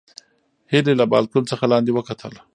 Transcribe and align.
هیلې 0.71 0.93
له 0.99 1.05
بالکن 1.11 1.43
څخه 1.51 1.65
لاندې 1.73 1.91
وکتل. 1.93 2.33